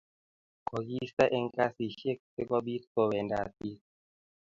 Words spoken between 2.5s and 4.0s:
bit kowendat bik